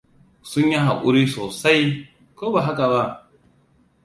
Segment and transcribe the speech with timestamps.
[0.49, 3.29] Sun yi haƙuri sosai, ko ba haka ba?